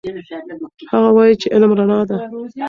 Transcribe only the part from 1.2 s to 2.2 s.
چې علم رڼا ده.